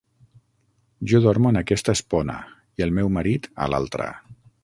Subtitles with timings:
[1.11, 2.39] Jo dormo en aquesta espona
[2.81, 4.09] i el meu marit a l'altra.